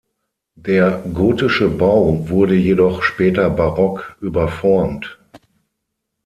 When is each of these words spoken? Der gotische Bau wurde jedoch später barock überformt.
Der 0.57 1.03
gotische 1.13 1.69
Bau 1.69 2.27
wurde 2.27 2.55
jedoch 2.55 3.03
später 3.03 3.51
barock 3.51 4.17
überformt. 4.19 5.19